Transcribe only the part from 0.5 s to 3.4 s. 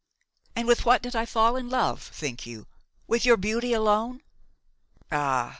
And with what did I fall in love, think you? with your